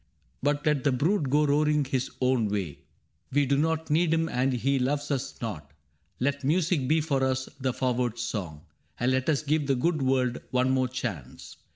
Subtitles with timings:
[0.41, 2.79] But let the brute go roaring his own way:
[3.31, 5.69] We do not need him, and he loves us not.
[6.19, 8.65] Let music be for us the forward song,
[8.99, 11.55] And let us give the good world one more chance.